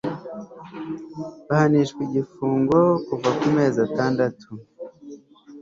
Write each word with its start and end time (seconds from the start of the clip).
bahanishwa 1.47 1.99
igifungo 2.07 2.77
kuva 3.07 3.29
ku 3.37 3.47
mezi 3.55 3.77
atandatu 3.87 4.47